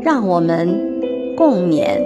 [0.00, 2.00] 让我们共勉。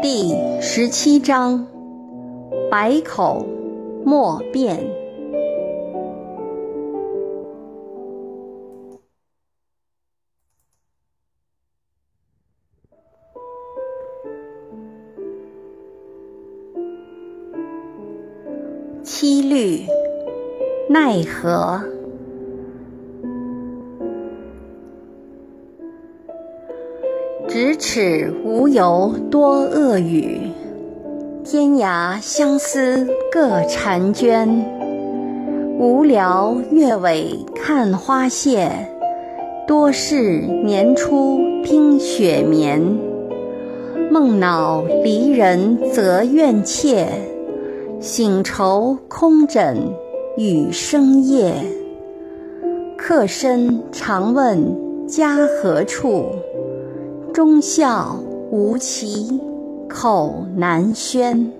[0.00, 1.66] 第十七章：
[2.70, 3.44] 百口
[4.04, 4.97] 莫辩。
[21.08, 21.80] 奈何？
[27.48, 30.38] 咫尺无由多恶语，
[31.42, 34.46] 天涯相思各婵娟。
[35.78, 38.70] 无聊月尾看花谢，
[39.66, 42.78] 多事年初听雪眠。
[44.10, 47.08] 梦恼离人则怨切。
[47.98, 49.76] 醒愁空枕
[50.38, 51.52] 雨声夜，
[52.96, 54.56] 客身常问
[55.04, 56.26] 家何处？
[57.34, 58.16] 忠孝
[58.52, 59.40] 无期
[59.88, 61.50] 口难宣。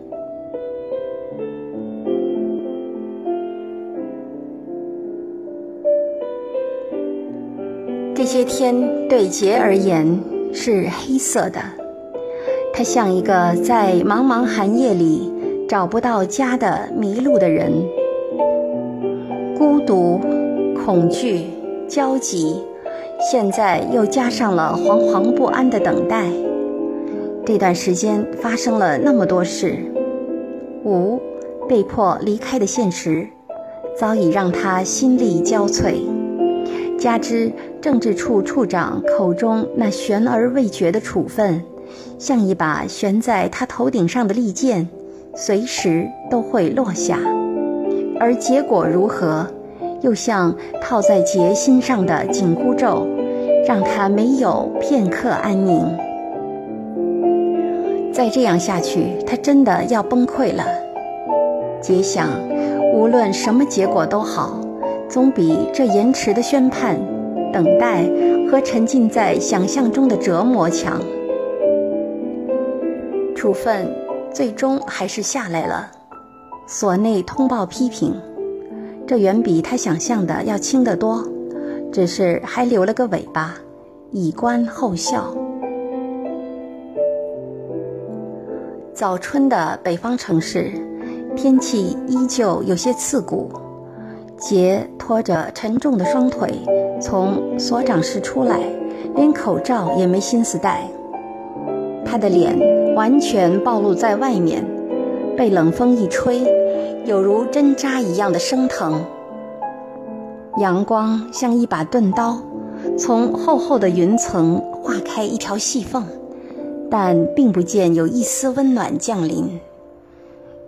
[8.14, 10.20] 这些天对杰而言
[10.52, 11.60] 是黑色的，
[12.72, 15.32] 他像一个在茫茫寒夜里。
[15.68, 17.70] 找不到家的迷路的人，
[19.58, 20.20] 孤独、
[20.84, 21.46] 恐惧、
[21.88, 22.62] 焦急，
[23.20, 26.28] 现在又加上了惶惶不安的等待。
[27.44, 29.76] 这段时间发生了那么多事，
[30.84, 31.20] 五
[31.68, 33.26] 被迫离开的现实，
[33.98, 35.96] 早已让他心力交瘁。
[36.96, 41.60] 加之政治处处长口中那悬而未决的处分，
[42.16, 44.88] 像一把悬在他头顶上的利剑。
[45.34, 47.20] 随时都会落下，
[48.20, 49.46] 而结果如何，
[50.00, 53.06] 又像套在杰心上的紧箍咒，
[53.66, 55.96] 让他没有片刻安宁。
[58.12, 60.64] 再这样下去，他真的要崩溃了。
[61.80, 62.28] 杰想，
[62.92, 64.60] 无论什么结果都好，
[65.08, 66.98] 总比这延迟的宣判、
[67.52, 68.04] 等待
[68.50, 71.00] 和沉浸在想象中的折磨强。
[73.34, 73.86] 处分。
[74.30, 75.90] 最终还是下来了，
[76.70, 78.14] 所内通报批评，
[79.06, 81.26] 这远比他想象的要轻得多，
[81.90, 83.54] 只是还留了个尾巴，
[84.10, 85.34] 以观后效。
[88.92, 90.70] 早春的北方城市，
[91.34, 93.50] 天气依旧有些刺骨。
[94.36, 96.52] 杰拖着沉重的双腿
[97.00, 98.60] 从所长室出来，
[99.14, 100.86] 连口罩也没心思戴，
[102.04, 102.76] 他的脸。
[102.94, 104.64] 完全暴露在外面，
[105.38, 106.42] 被冷风一吹，
[107.04, 109.04] 有如针扎一样的生疼。
[110.56, 112.42] 阳光像一把钝刀，
[112.98, 116.04] 从厚厚的云层划开一条细缝，
[116.90, 119.60] 但并不见有一丝温暖降临。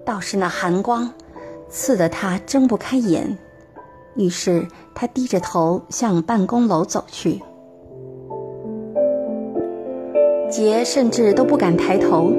[0.04, 1.12] 倒是那寒光，
[1.68, 3.36] 刺得他睁不开眼。
[4.14, 4.64] 于是
[4.94, 7.42] 他低着头向办公楼走去。
[10.48, 12.32] 杰甚至都不敢抬头，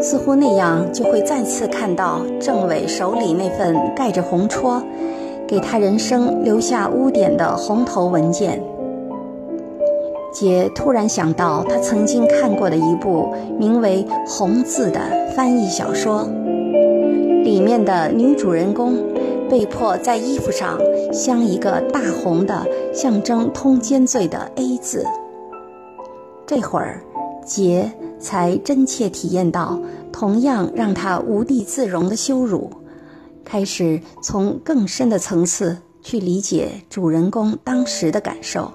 [0.00, 4.82] 似乎那样就会再次看到政委手里那份盖着红戳、
[5.46, 8.62] 给他人生留下污点的红头文件。
[10.32, 15.00] 杰突然想到他曾经看过的一部名为《红字》的
[15.34, 16.28] 翻译小说，
[17.42, 18.98] 里面的女主人公
[19.48, 20.78] 被迫在衣服上
[21.12, 25.04] 镶一个大红的、象征通奸罪的 A 字。
[26.46, 27.00] 这会儿。
[27.44, 29.80] 杰才真切体验到
[30.12, 32.70] 同样让他无地自容的羞辱，
[33.44, 38.70] 开始从更深的层次去理解主人公当时的感受。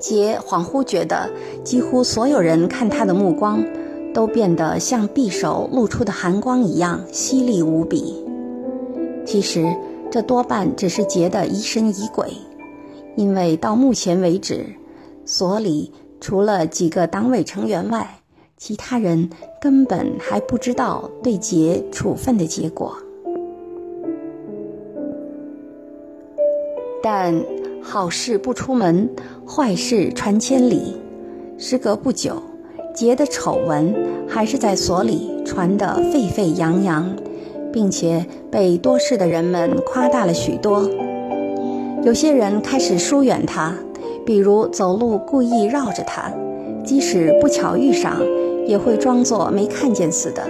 [0.00, 1.28] 杰恍惚觉得，
[1.64, 3.64] 几乎所有人看他的目光，
[4.14, 8.24] 都变得像匕首露出的寒光一样犀利无比。
[9.26, 9.66] 其实，
[10.08, 12.32] 这多半只是杰的疑神疑鬼，
[13.16, 14.64] 因为到目前为止。
[15.24, 18.20] 所里除了几个党委成员外，
[18.56, 19.30] 其他人
[19.60, 22.96] 根本还不知道对杰处分的结果。
[27.02, 27.40] 但
[27.80, 29.08] 好事不出门，
[29.46, 30.96] 坏事传千里。
[31.56, 32.42] 时隔不久，
[32.94, 33.94] 杰的丑闻
[34.28, 37.16] 还是在所里传得沸沸扬扬，
[37.72, 40.88] 并且被多事的人们夸大了许多。
[42.04, 43.74] 有些人开始疏远他，
[44.28, 46.30] 比如走路故意绕着他，
[46.84, 48.20] 即使不巧遇上，
[48.66, 50.42] 也会装作没看见似的。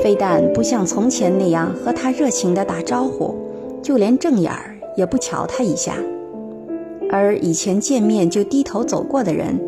[0.00, 3.34] 非但不像从前那样和他热情地打招呼，
[3.82, 5.96] 就连正眼儿也不瞧他一下。
[7.10, 9.58] 而以前见面就低头走过的人，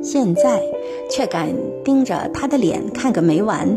[0.00, 0.62] 现在
[1.10, 1.48] 却敢
[1.84, 3.76] 盯着他的脸看个没完。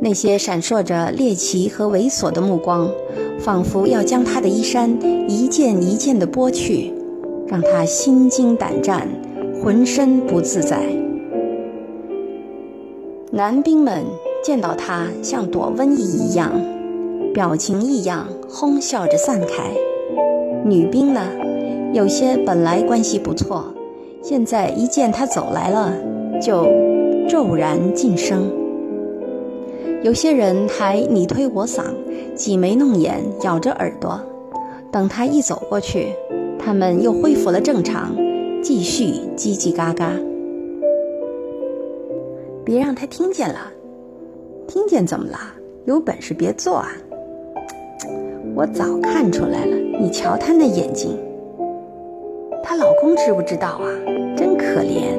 [0.00, 2.90] 那些闪烁着猎奇和猥琐的目光，
[3.38, 4.98] 仿佛要将他的衣衫
[5.30, 6.92] 一件一件地剥去，
[7.46, 9.08] 让他心惊胆战，
[9.62, 10.80] 浑身不自在。
[13.30, 14.04] 男兵们
[14.42, 16.52] 见到他像躲瘟疫一样，
[17.34, 19.70] 表情异样，哄笑着散开。
[20.64, 21.20] 女兵呢，
[21.92, 23.64] 有些本来关系不错，
[24.22, 25.92] 现在一见他走来了，
[26.40, 26.66] 就
[27.28, 28.50] 骤然噤声。
[30.02, 31.82] 有些人还你推我搡，
[32.34, 34.20] 挤眉弄眼，咬着耳朵。
[34.90, 36.08] 等他一走过去，
[36.58, 38.16] 他们又恢复了正常，
[38.62, 39.04] 继续
[39.36, 40.12] 叽叽嘎嘎。
[42.64, 43.72] 别让他听见了，
[44.66, 45.38] 听见怎么了？
[45.84, 46.88] 有本事别做啊！
[48.56, 51.16] 我早看出来了，你瞧他那眼睛。
[52.62, 53.86] 她老公知不知道啊？
[54.36, 55.14] 真可怜。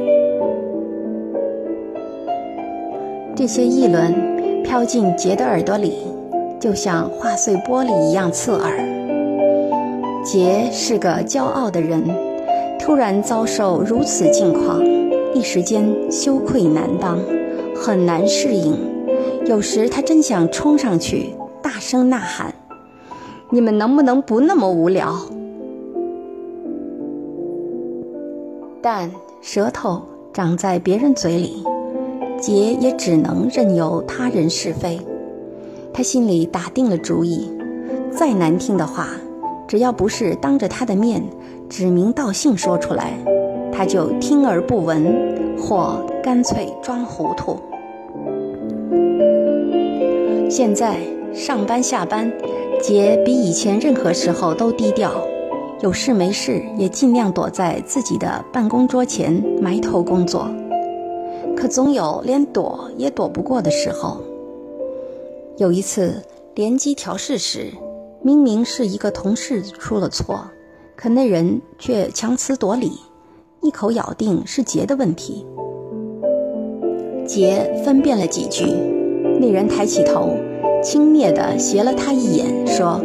[3.34, 6.00] 这些议论飘进杰的耳朵里，
[6.60, 8.97] 就像划碎玻璃一样刺耳。
[10.28, 12.04] 杰是个骄傲的人，
[12.78, 14.84] 突然遭受如此境况，
[15.34, 17.18] 一时间羞愧难当。
[17.74, 18.76] 很难适应，
[19.46, 22.54] 有时他真想冲上去大声呐喊
[23.50, 25.16] ：“你们能不能不那么无聊？”
[28.84, 29.10] 但
[29.42, 30.02] 舌头
[30.34, 31.64] 长在别人嘴里，
[32.38, 35.00] 杰也只能任由他人是非。
[35.94, 37.50] 他心里打定了主意，
[38.12, 39.08] 再难听的话，
[39.68, 41.22] 只要不是当着他的面
[41.70, 43.14] 指名道姓说出来，
[43.72, 47.60] 他就听而不闻，或干脆装糊涂。
[50.50, 50.98] 现在
[51.34, 52.32] 上班下班，
[52.82, 55.12] 杰比以前任何时候都低调，
[55.82, 60.50] 有事没事也尽量躲在自己的办公桌前埋头工作。
[61.58, 64.22] 可总有连躲也躲不过的时候。
[65.58, 66.22] 有一次
[66.56, 67.74] 联机调试时，
[68.22, 70.46] 明明是一个同事出了错，
[70.96, 72.92] 可那人却强词夺理，
[73.62, 75.46] 一口咬定是杰的问题。
[77.26, 78.66] 杰分辨了几句，
[79.40, 80.36] 那人抬起头。
[80.84, 83.02] 轻蔑地斜了他一眼，说：“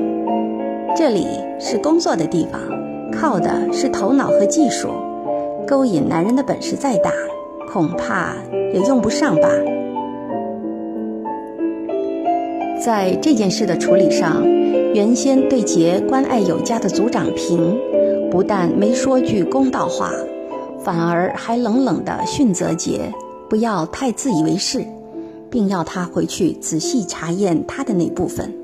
[0.94, 1.26] 这里
[1.58, 2.60] 是工作的地方，
[3.10, 4.88] 靠的是头脑和技术。
[5.66, 7.10] 勾引男人的本事再大，
[7.72, 8.34] 恐怕
[8.74, 9.48] 也用不上吧。”
[12.84, 14.44] 在这件事的处理上，
[14.94, 17.78] 原先对杰关爱有加的组长平，
[18.30, 20.12] 不但没说句公道话，
[20.80, 23.12] 反而还冷冷地训责杰，
[23.48, 24.84] 不要太自以为是。
[25.50, 28.54] 并要他回去仔细查验他的那部分。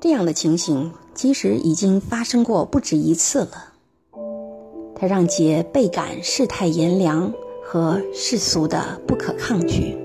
[0.00, 3.50] 这样的情形其实已经发生过不止一次了。
[4.96, 7.32] 他让杰倍感世态炎凉
[7.62, 9.96] 和世俗的不可抗拒。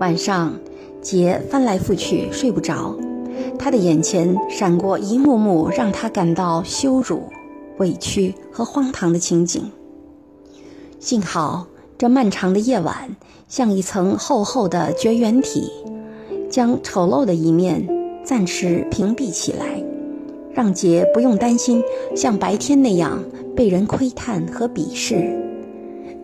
[0.00, 0.58] 晚上，
[1.02, 2.94] 杰翻来覆去睡不着，
[3.58, 7.22] 他的眼前闪过一幕幕让他感到羞辱、
[7.78, 9.70] 委屈和荒唐的情景。
[10.98, 11.66] 幸好，
[11.96, 13.16] 这漫长的夜晚
[13.48, 15.70] 像一层厚厚的绝缘体，
[16.50, 17.88] 将丑陋的一面
[18.22, 19.82] 暂时屏蔽起来，
[20.52, 21.82] 让杰不用担心
[22.14, 23.24] 像白天那样
[23.56, 25.34] 被人窥探和鄙视，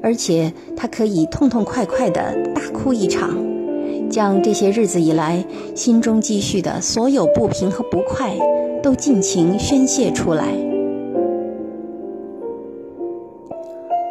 [0.03, 3.35] 而且他可以痛痛快快地大哭一场，
[4.11, 5.45] 将这些日子以来
[5.75, 8.35] 心中积蓄的所有不平和不快
[8.83, 10.47] 都尽情宣泄出来。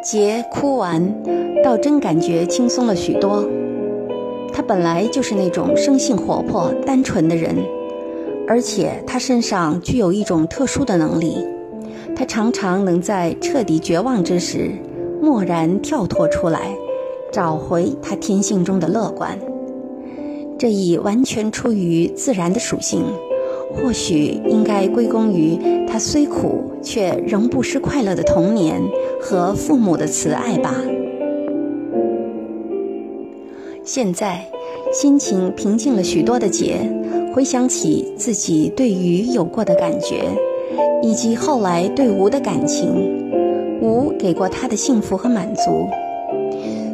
[0.02, 1.02] 杰哭完，
[1.64, 3.44] 倒真感觉轻松了许多。
[4.52, 7.56] 他本来就是那种生性活泼、单纯的人，
[8.46, 11.44] 而且他身上具有一种特殊的能力，
[12.14, 14.70] 他常常能在彻底绝望之时，
[15.20, 16.72] 蓦然跳脱出来，
[17.32, 19.36] 找回他天性中的乐观。
[20.58, 23.04] 这已完全出于自然的属性，
[23.74, 28.82] 或许应该归功于他虽苦却仍不失快乐的童年
[29.20, 30.74] 和父母的慈爱吧。
[33.84, 34.44] 现在，
[34.92, 36.78] 心情平静了许多的杰，
[37.34, 40.24] 回想起自己对鱼有过的感觉，
[41.02, 42.88] 以及后来对吴的感情，
[43.80, 45.86] 吴给过他的幸福和满足。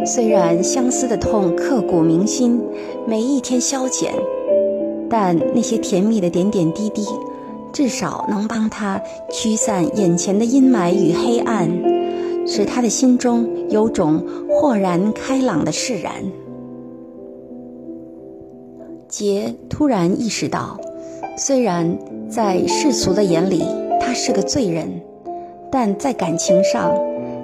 [0.05, 2.61] 虽然相思的痛刻骨铭心，
[3.07, 4.13] 每一天消减，
[5.09, 7.07] 但那些甜蜜的点点滴滴，
[7.73, 11.71] 至少能帮他驱散眼前的阴霾与黑暗，
[12.47, 16.13] 使他的心中有种豁然开朗的释然。
[19.09, 20.81] 杰突然意识到，
[21.37, 21.97] 虽然
[22.29, 23.63] 在世俗的眼里
[24.01, 25.01] 他是个罪人，
[25.71, 26.93] 但在感情上，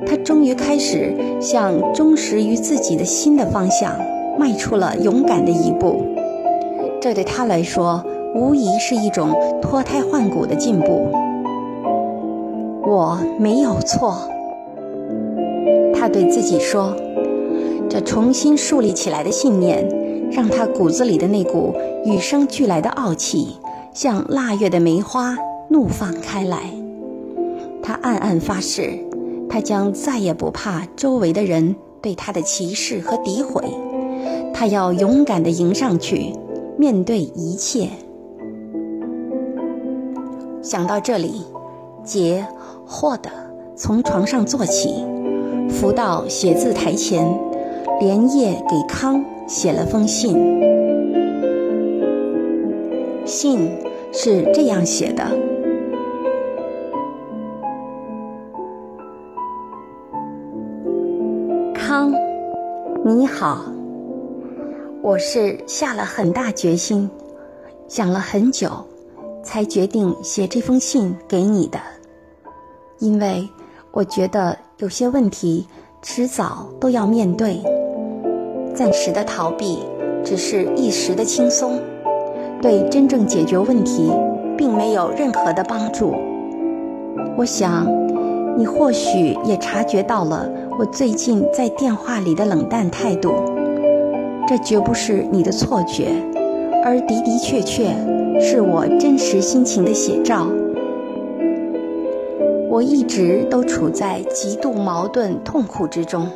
[0.07, 3.93] 他终于开始向忠实于自己的心的方向
[4.39, 6.05] 迈出了勇敢的一步。
[7.01, 11.09] 这对他来说，无疑是一种脱胎换骨的进步。
[12.85, 14.29] 我没有错，
[15.95, 16.95] 他对自己说。
[17.89, 19.87] 这重新树立起来的信念。
[20.31, 21.75] 让他骨子里的那股
[22.05, 23.57] 与生俱来的傲气，
[23.95, 25.35] 像腊月的梅花
[25.69, 26.71] 怒放开来。
[27.83, 28.99] 他暗暗发誓，
[29.49, 33.65] 他将再也不怕周围的人对他的歧视和诋毁。
[34.53, 36.33] 他要勇敢地迎上去，
[36.77, 37.89] 面对一切。
[40.63, 41.43] 想到这里，
[42.05, 42.47] 杰
[42.87, 43.31] 霍地
[43.77, 45.05] 从床上坐起，
[45.69, 47.27] 扶到写字台前，
[48.01, 49.25] 连夜给康。
[49.49, 50.37] 写了封信，
[53.25, 53.71] 信
[54.13, 55.25] 是这样写的
[63.17, 63.65] ：“你好，
[65.01, 67.09] 我是下了很大决心，
[67.89, 68.71] 想了很久，
[69.43, 71.79] 才决定写这封信给你的，
[72.99, 73.49] 因为
[73.93, 75.67] 我觉得有些问题
[76.03, 77.63] 迟早都要面对。”
[78.77, 79.79] 暂时的逃避，
[80.23, 81.81] 只是一时的轻松，
[82.61, 84.13] 对真正解决问题，
[84.55, 86.15] 并没有任何的帮助。
[87.39, 87.87] 我想，
[88.59, 90.47] 你或许也察觉到了
[90.79, 93.33] 我最近在电话里的冷淡态度，
[94.47, 96.13] 这绝不是你的错觉，
[96.85, 97.87] 而的的确确
[98.41, 100.47] 是我真实心情的写照。
[102.71, 106.31] 我一直都处在极度矛盾、痛苦之中。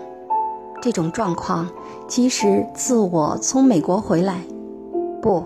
[0.82, 1.70] 这种状况，
[2.08, 4.40] 其实自我从美国回来，
[5.20, 5.44] 不，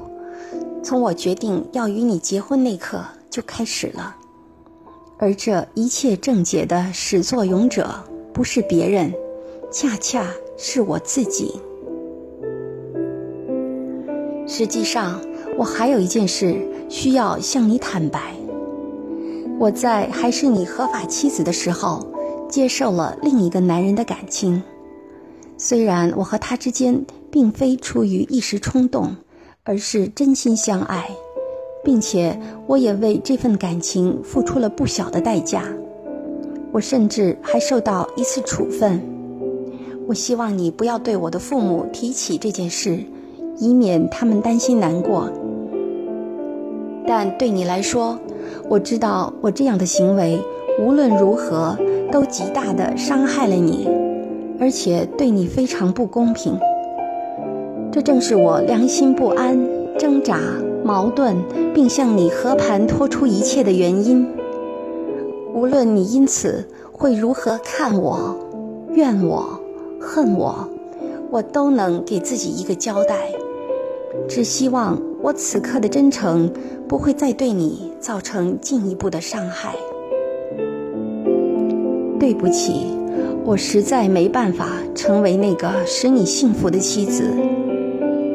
[0.83, 4.17] 从我决定要与你结婚那刻就开始了。
[5.19, 7.91] 而这一切症结的始作俑者，
[8.37, 9.11] 不是别人，
[9.71, 11.59] 恰恰是我自己。
[14.47, 15.19] 实际上，
[15.57, 16.55] 我还有一件事
[16.91, 18.35] 需要向你坦白：
[19.59, 22.07] 我在还是你合法妻子的时候，
[22.47, 24.63] 接受了另一个男人的感情。
[25.57, 29.17] 虽然我和他之间并非出于一时冲动，
[29.65, 31.09] 而是真心相爱，
[31.83, 35.65] 并且我也为这份感情付出了不小的代价，
[36.77, 39.01] 我甚至还受到一次处分。
[40.07, 42.99] 我希望你不要对我的父母提起这件事，
[43.57, 45.33] 以免他们担心难过。
[47.07, 48.19] 但对你来说，
[48.69, 50.39] 我知道我这样的行为
[50.79, 51.79] 无论如何
[52.13, 53.89] 都极大的伤害了你。
[54.61, 56.59] 而且对你非常不公平，
[57.91, 59.59] 这正是我良心不安、
[59.99, 60.39] 挣扎、
[60.85, 61.37] 矛盾，
[61.73, 64.29] 并向你和盘托出一切的原因。
[65.57, 68.37] 无论你因此会如何看我、
[68.91, 69.59] 怨我、
[69.99, 70.69] 恨我，
[71.31, 73.33] 我都能给自己一个交代。
[74.29, 76.53] 只希望我此刻的真诚
[76.87, 79.75] 不会再对你造成进一步的伤害。
[82.21, 82.95] 对不起。
[83.43, 87.23] 我实在没办法成为那个使你幸福的妻子，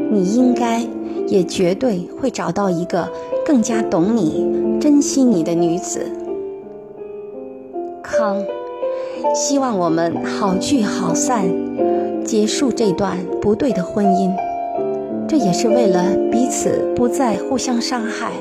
[0.09, 0.83] 你应该
[1.27, 3.07] 也绝对会找到一个
[3.45, 5.99] 更加懂你、珍惜你的女子。
[8.21, 8.37] 康，
[9.33, 11.43] 希望我们好聚好散，
[12.23, 14.31] 结束这段不对的婚姻。
[15.27, 18.33] 这也是为了彼此不再互相伤害。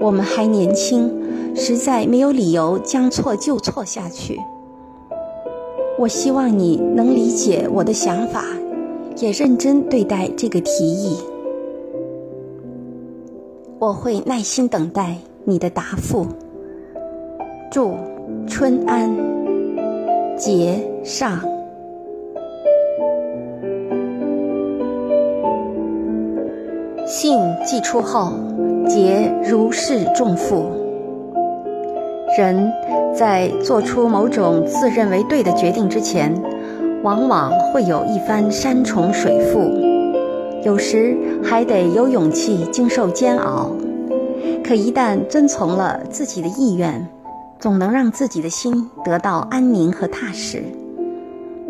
[0.00, 1.08] 我们还年轻，
[1.54, 4.36] 实在没有理由将错就错下去。
[5.96, 8.46] 我希望你能理解我的想法，
[9.18, 11.16] 也认真对待这个提议。
[13.78, 16.26] 我会耐心等待你的答复。
[17.70, 17.94] 祝
[18.46, 19.10] 春安，
[20.36, 21.38] 节上。
[27.06, 28.32] 信寄出后，
[28.86, 30.66] 节如释重负。
[32.36, 32.70] 人
[33.14, 36.32] 在做出某种自认为对的决定之前，
[37.02, 39.60] 往往会有一番山重水复，
[40.62, 43.72] 有时还得有勇气经受煎熬。
[44.62, 47.08] 可一旦遵从了自己的意愿，
[47.58, 50.62] 总能让自己的心得到安宁和踏实。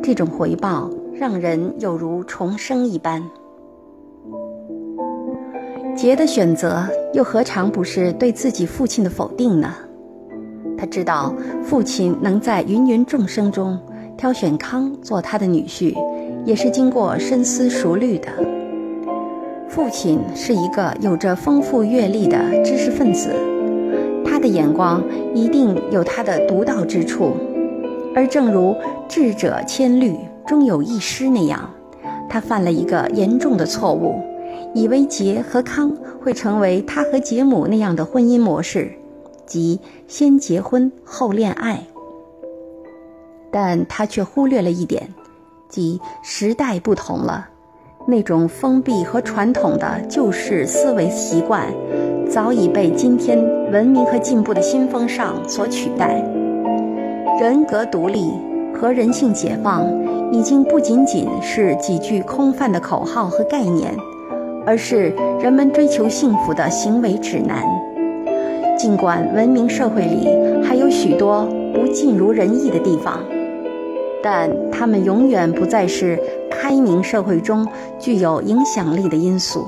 [0.02, 3.22] 这种回报让人有如重生一般。
[5.96, 9.74] 杰的选择又何尝不是对自己父亲的否定呢？
[10.76, 13.76] 他知道父亲能在芸芸众生中
[14.16, 15.96] 挑选康做他的女婿，
[16.44, 18.28] 也是经过深思熟虑的。
[19.68, 23.34] 父亲是一个有着丰富阅历的知识分子，
[24.48, 25.02] 眼光
[25.34, 27.34] 一定有他的独到之处。
[28.14, 28.74] 而正如
[29.08, 31.70] 智者千虑，终有一失那样，
[32.28, 34.20] 他犯了一个严重的错误。
[34.74, 35.90] 以为杰和康
[36.20, 38.92] 会成为他和杰姆那样的婚姻模式，
[39.46, 41.82] 即先结婚后恋爱。
[43.50, 45.08] 但他却忽略了一点，
[45.68, 47.48] 即时代不同了，
[48.06, 51.72] 那种封闭和传统的旧式思维习惯，
[52.28, 53.42] 早已被今天
[53.72, 56.22] 文明和进步的新风尚所取代。
[57.40, 58.32] 人格独立
[58.74, 59.86] 和人性解放，
[60.32, 63.94] 已经不仅仅是几句空泛的口号和概念。
[64.66, 67.62] 而是人们追求幸福的行为指南。
[68.76, 70.28] 尽管文明社会里
[70.62, 73.24] 还有许多不尽如人意的地方，
[74.22, 76.20] 但他们永远不再是
[76.50, 77.66] 开明社会中
[77.98, 79.66] 具有影响力的因素。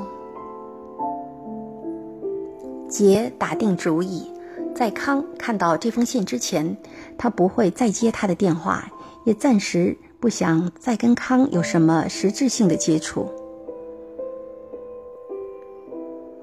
[2.90, 4.28] 杰打定主意，
[4.75, 6.76] 在康看到这封信之前，
[7.16, 8.90] 他不会再接他的电话，
[9.25, 13.30] 也暂时不想再跟康有什么实质性的接触。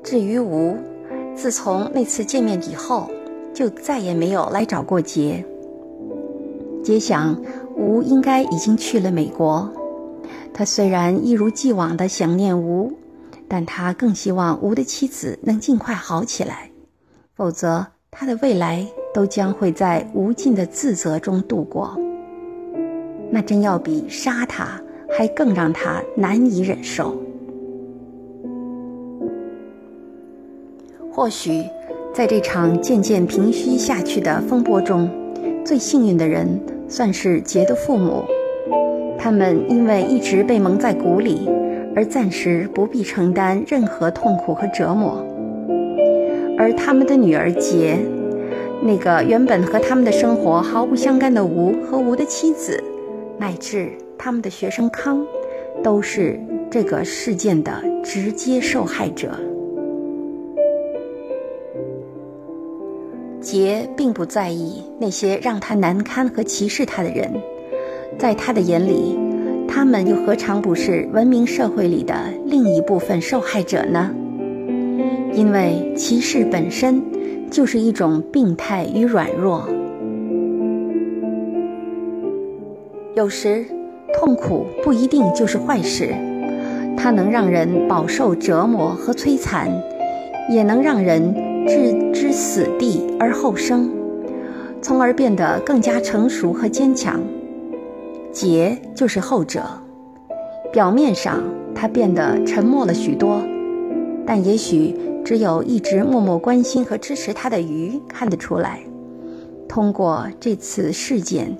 [0.02, 0.78] 至于吴，
[1.36, 3.12] 自从那次见面以后，
[3.54, 5.44] 就再也没有来找过杰。
[6.82, 7.38] 杰想，
[7.76, 9.70] 吴应该已经去了美国。
[10.54, 12.94] 他虽然一如既往的想念吴，
[13.48, 16.70] 但他更希望吴的妻子能尽快好起来，
[17.36, 21.98] 否则他的未来都将会在无尽的自责中度过。
[23.32, 27.22] 那真要比杀他还更让他难以忍受。
[31.12, 31.64] 或许，
[32.14, 35.10] 在这场渐渐平息下去的风波中，
[35.66, 36.48] 最幸运的人
[36.88, 38.24] 算是杰的父母。
[39.18, 41.50] 他们因为一直被蒙在鼓里，
[41.98, 45.26] 而暂时不必承担任何痛苦和折磨。
[46.56, 47.98] 而他们的女儿杰，
[48.84, 52.84] 那个原本和他们的生活毫不相干的吴和吴的妻子，
[53.40, 55.26] 乃至他们的学生康，
[55.84, 59.32] 都是这个事件的直接受害者。
[63.42, 67.34] 杰并不在意那些让他难堪和歧视他的人，
[68.20, 69.18] 在他的眼里，
[69.68, 74.10] 他们又何尝不是文明社会里的另一部分受害者呢？
[75.34, 77.02] 因为歧视本身
[77.52, 79.68] 就是一种病态与软弱。
[83.16, 83.66] 有时，
[84.14, 86.16] 痛苦不一定就是坏事，
[86.96, 89.70] 它能让人饱受折磨和摧残，
[90.50, 91.48] 也能让人。
[91.68, 93.92] 置之死地而后生，
[94.82, 97.20] 从而变得更加成熟和坚强。
[98.32, 99.64] 杰就是后者。
[100.72, 103.42] 表面上他变得沉默了许多，
[104.26, 108.80] 但也许只有一直默默关心和支持他的鱼看得出来。
[109.68, 111.56] 通过这次事件，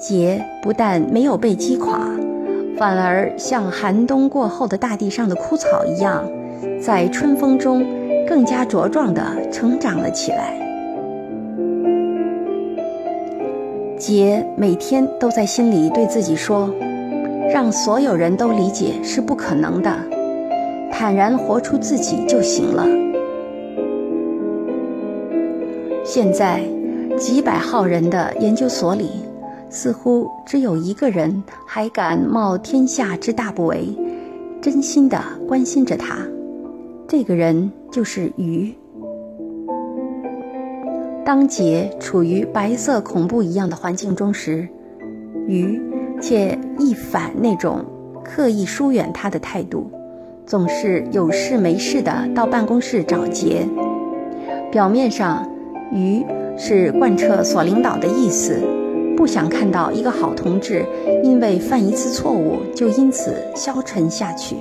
[0.00, 1.98] 杰不但没有被击垮，
[2.76, 6.24] 反而像寒冬过后的大地上的枯草一样，
[6.80, 7.86] 在春风中。
[8.28, 10.67] 更加茁壮地成长了起来。
[13.98, 16.72] 杰每天都在心里对自己说
[17.52, 19.92] ：“让所有人都理解是不可能的，
[20.90, 22.86] 坦然活出自己就行了。”
[26.04, 26.62] 现在，
[27.18, 29.10] 几百号人的研究所里，
[29.68, 33.96] 似乎只有一个人还敢冒天下之大不韪，
[34.60, 36.18] 真心地关心着他。
[37.08, 38.72] 这个人就是鱼。
[41.28, 44.66] 当杰处于白色恐怖一样的环境中时，
[45.46, 45.78] 鱼
[46.22, 47.84] 却一反那种
[48.24, 49.90] 刻意疏远他的态度，
[50.46, 53.68] 总是有事没事的到办公室找杰。
[54.72, 55.46] 表面上，
[55.92, 56.24] 鱼
[56.56, 58.58] 是贯彻所领导的意思，
[59.14, 60.82] 不想看到一个好同志
[61.22, 64.56] 因为犯一次错误就因此消沉下去。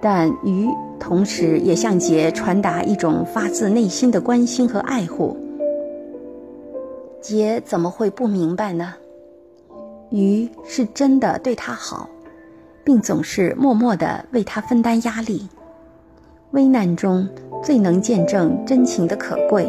[0.00, 0.66] 但鱼
[0.98, 5.36] 同时也向杰传达一种发自内心的关心和爱护。
[7.20, 8.94] 杰怎么会不明白呢？
[10.10, 12.08] 鱼是真的对他好，
[12.82, 15.46] 并总是默默地为他分担压力。
[16.52, 17.28] 危难中
[17.62, 19.68] 最能见证真情的可贵。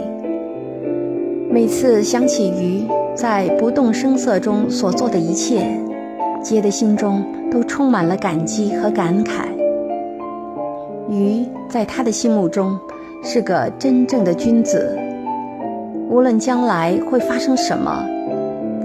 [1.49, 5.77] 每次想起鱼在不动声色中所做的一切，
[6.41, 9.60] 杰的心中都充满了感激和感慨。
[11.11, 12.79] 鱼在他的心目中
[13.21, 14.97] 是个真正的君子，
[16.09, 18.05] 无论将来会发生什么，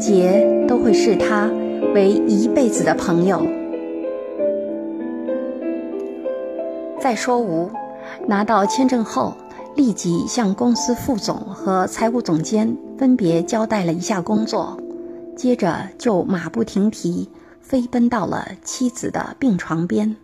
[0.00, 1.48] 杰都会视他
[1.94, 3.46] 为一辈子的朋友。
[7.00, 7.70] 再说吴，
[8.26, 9.32] 拿到签证后，
[9.76, 14.76] 立即向公司副总和财务总监分别交代了一下工作，
[15.36, 17.28] 接着就马不停蹄
[17.60, 20.16] 飞奔到了妻子的病床边。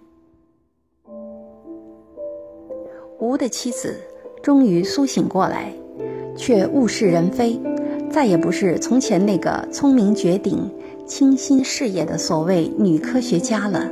[3.22, 3.94] 吴的妻子
[4.42, 5.72] 终于苏醒过来，
[6.36, 7.56] 却物是人非，
[8.10, 10.68] 再也不是从前那个聪明绝顶、
[11.06, 13.88] 倾心事业的所谓女科学家了。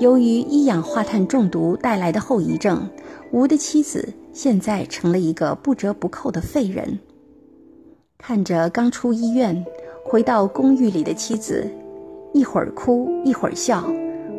[0.00, 2.86] 由于一氧化碳中毒带来的后遗症，
[3.32, 6.98] 吴的妻子现在成了一个不折不扣的废人。
[8.18, 9.64] 看着刚出医院、
[10.04, 11.66] 回到公寓里的妻子，
[12.34, 13.90] 一会儿哭一会儿笑，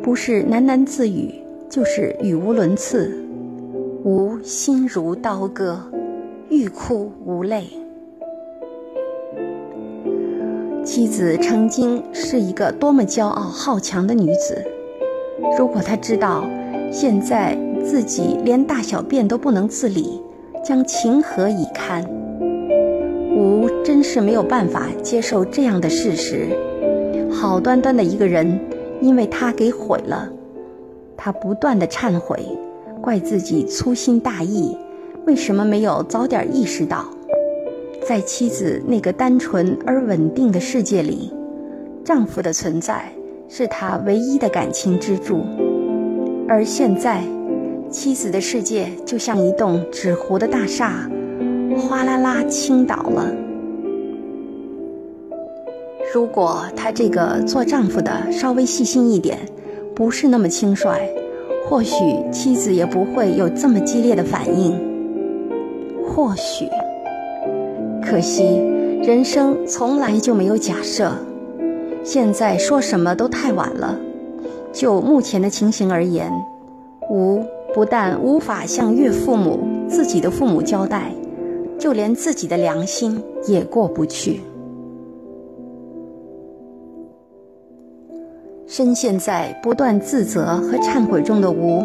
[0.04, 1.34] 不是喃喃自语，
[1.68, 3.24] 就是语无伦次。
[4.04, 5.76] 吾心如刀割，
[6.48, 7.66] 欲哭无泪。
[10.84, 14.64] 妻子曾经是一个多么骄傲好强的女子，
[15.58, 16.48] 如果她知道
[16.92, 20.22] 现在自己连大小便都不能自理，
[20.64, 22.04] 将情何以堪？
[23.36, 26.46] 吾真是没有办法接受这样的事实。
[27.32, 28.60] 好端端的一个人，
[29.00, 30.30] 因为他给毁了，
[31.16, 32.38] 他不断的忏悔。
[33.08, 34.76] 怪自己粗心大意，
[35.24, 37.06] 为什么没有早点意识到，
[38.06, 41.32] 在妻子那个单纯而稳定的世界里，
[42.04, 43.10] 丈夫的存在
[43.48, 45.40] 是他唯一的感情支柱。
[46.46, 47.22] 而现在，
[47.88, 51.10] 妻子的世界就像一栋纸糊的大厦，
[51.78, 53.34] 哗啦啦倾倒了。
[56.12, 59.38] 如果他这个做丈夫的稍微细心一点，
[59.94, 61.00] 不是那么轻率。
[61.68, 61.94] 或许
[62.32, 64.72] 妻子也不会有这么激烈的反应。
[66.06, 66.66] 或许，
[68.02, 68.56] 可惜
[69.02, 71.12] 人生从来就没有假设。
[72.02, 73.98] 现在说什么都太晚了。
[74.72, 76.32] 就目前的情形而言，
[77.10, 81.12] 吾不但无法向岳父母、自己的父母交代，
[81.78, 84.40] 就连自己的良心也过不去。
[88.70, 91.82] 深陷在不断自责和忏悔中的吴，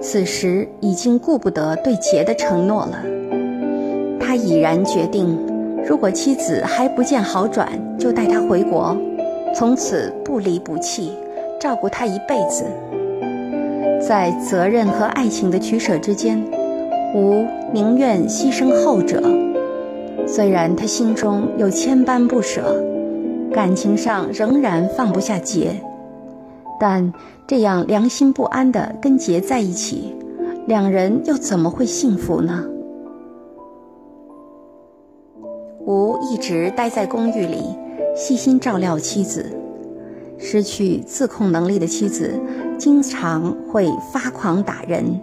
[0.00, 2.98] 此时已经顾不得对杰的承诺了。
[4.18, 5.38] 他已然决定，
[5.86, 8.96] 如果妻子还不见好转，就带她回国，
[9.54, 11.12] 从此不离不弃，
[11.60, 12.64] 照顾她一辈子。
[14.00, 16.44] 在责任和爱情的取舍之间，
[17.14, 19.22] 吴宁愿牺牲后者。
[20.26, 22.84] 虽然他心中有千般不舍，
[23.52, 25.70] 感情上仍然放不下杰。
[26.78, 27.12] 但
[27.46, 30.14] 这样良心不安的跟杰在一起，
[30.66, 32.64] 两人又怎么会幸福呢？
[35.80, 37.62] 吴一直待在公寓里，
[38.14, 39.46] 细心照料妻子。
[40.40, 42.38] 失去自控能力的妻子，
[42.78, 45.20] 经常会发狂打人，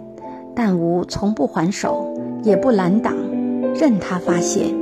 [0.54, 3.14] 但吴从不还手，也不拦挡，
[3.74, 4.74] 任他发泄，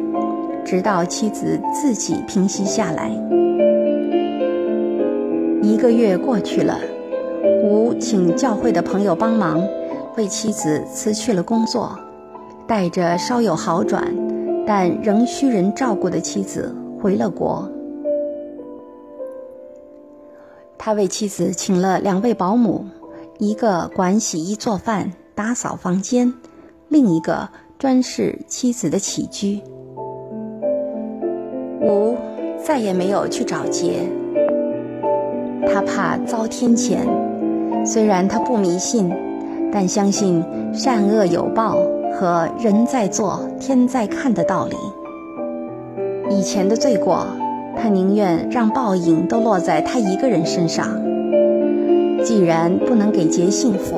[0.65, 3.11] 直到妻子自己平息下来。
[5.65, 6.79] 一个月过去了，
[7.63, 9.67] 吴请教会的朋友帮忙，
[10.15, 11.99] 为妻子辞去了工作，
[12.67, 14.15] 带着稍有好转，
[14.67, 17.67] 但仍需人照顾的妻子回了国。
[20.77, 22.85] 他为妻子请了两位保姆，
[23.39, 26.31] 一个管洗衣做饭、打扫房间，
[26.89, 27.49] 另一个
[27.79, 29.63] 专事妻子的起居。
[31.81, 32.15] 吴
[32.63, 34.07] 再也没有去找杰。
[35.73, 36.99] 他怕遭天谴，
[37.85, 39.13] 虽然他不迷信，
[39.73, 41.79] 但相信善恶有报
[42.15, 44.77] 和人在做天在看的道理。
[46.31, 47.27] 以前的罪过，
[47.77, 50.89] 他宁愿让报应都落在他一个人身上。
[52.25, 53.97] 既然不能给杰幸福，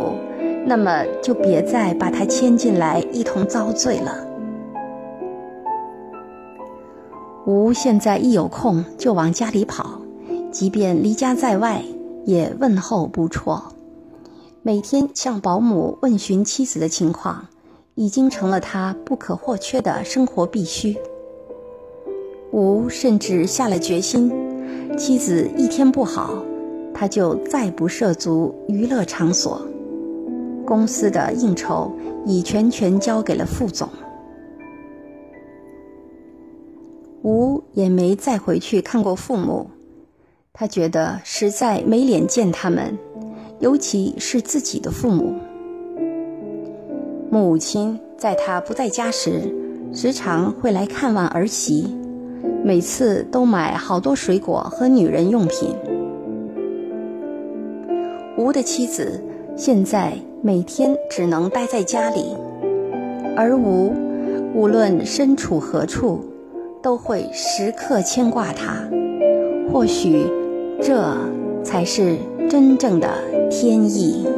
[0.66, 4.26] 那么就别再把他牵进来一同遭罪了。
[7.46, 10.00] 吴现在一有空就往家里跑。
[10.58, 11.84] 即便离家在外，
[12.24, 13.62] 也问候不辍。
[14.62, 17.46] 每天向保姆问询妻子的情况，
[17.94, 20.96] 已经成了他不可或缺的生活必须。
[22.52, 24.32] 吴甚至下了决心，
[24.96, 26.42] 妻子一天不好，
[26.94, 29.60] 他就再不涉足娱乐场所。
[30.64, 31.92] 公司的应酬
[32.24, 33.86] 已全权交给了副总。
[37.22, 39.68] 吴也没再回去看过父母，
[40.58, 42.96] 他觉得实在没脸见他们，
[43.58, 45.34] 尤其是自己的父母。
[47.30, 49.54] 母亲在他不在家时，
[49.92, 51.94] 时常会来看望儿媳，
[52.64, 55.76] 每次都买好多水果和女人用品。
[58.38, 59.22] 吴的妻子
[59.56, 62.34] 现在每天只能待在家里，
[63.36, 63.92] 而吴
[64.54, 66.24] 无论身处何处。
[66.82, 68.88] 都会时刻牵挂他，
[69.72, 70.24] 或许
[70.80, 71.16] 这
[71.64, 72.16] 才是
[72.48, 73.08] 真正的
[73.50, 74.35] 天意。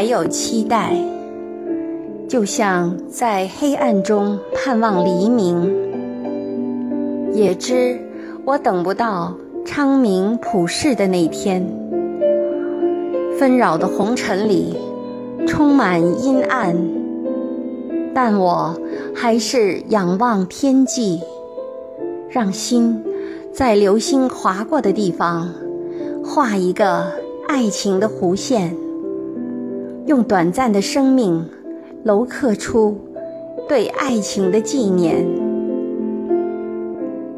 [0.00, 0.96] 还有期待，
[2.26, 5.70] 就像在黑暗中盼望黎明。
[7.34, 8.00] 也知
[8.46, 11.62] 我等不到昌明普世的那天，
[13.38, 14.74] 纷扰的红尘里
[15.46, 16.74] 充满阴暗，
[18.14, 18.74] 但我
[19.14, 21.20] 还是仰望天际，
[22.30, 23.04] 让心。
[23.52, 25.52] 在流星划过的地方，
[26.24, 27.04] 画一个
[27.46, 28.74] 爱情的弧线，
[30.10, 31.48] 用短暂的生命
[32.04, 32.98] 镂刻出
[33.68, 35.24] 对爱情的纪念。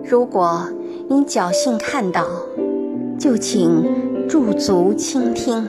[0.02, 0.66] 如果
[1.06, 2.24] 您侥幸看到，
[3.18, 5.68] 就请驻足倾听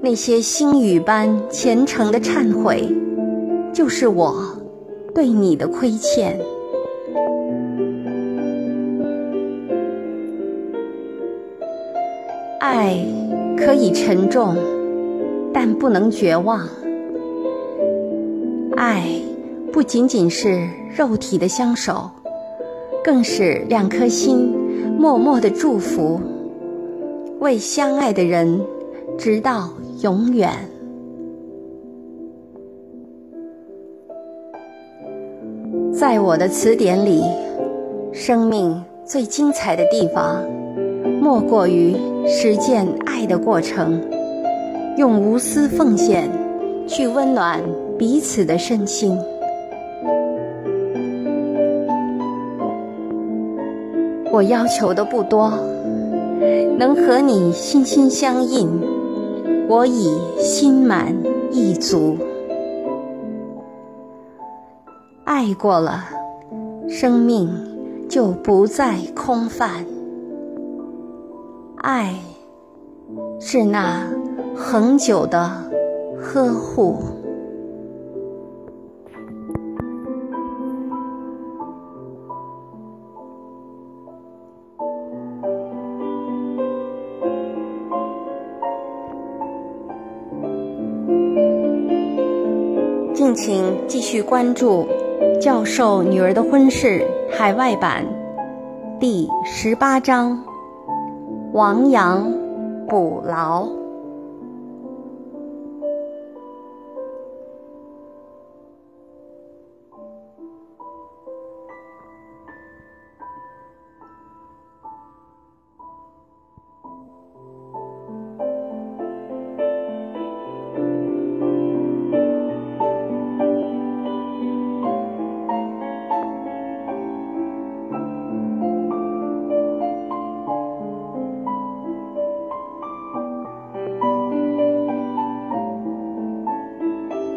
[0.00, 2.88] 那些星雨般虔诚的忏悔，
[3.72, 4.36] 就是我
[5.12, 6.40] 对你的亏欠。
[12.60, 13.04] 爱
[13.56, 14.54] 可以沉重，
[15.52, 16.68] 但不能绝望。
[18.76, 19.04] 爱
[19.72, 22.10] 不仅仅是肉体的相守，
[23.04, 24.54] 更是两颗心
[24.98, 26.20] 默默的祝福，
[27.40, 28.60] 为相爱的人
[29.18, 29.70] 直到
[30.02, 30.50] 永远。
[35.92, 37.22] 在我的词典里，
[38.12, 40.42] 生命最精彩的地方。
[41.20, 41.94] 莫过于
[42.26, 44.02] 实践爱的过程，
[44.96, 46.30] 用无私奉献
[46.86, 47.60] 去温暖
[47.98, 49.18] 彼此的身心。
[54.30, 55.52] 我要求的不多，
[56.78, 58.68] 能和你心心相印，
[59.68, 61.14] 我已心满
[61.50, 62.16] 意足。
[65.24, 66.04] 爱过了，
[66.88, 67.48] 生命
[68.08, 69.84] 就不再空泛。
[71.76, 72.14] 爱，
[73.38, 74.06] 是那
[74.54, 75.50] 恒久的
[76.18, 77.02] 呵护。
[93.14, 94.86] 敬请继续关注
[95.38, 98.06] 《教授女儿的婚事》海外版
[98.98, 100.52] 第十八章。
[101.52, 102.32] 亡羊
[102.88, 103.81] 补牢。